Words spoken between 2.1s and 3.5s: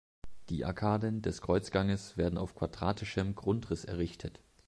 werden auf quadratischem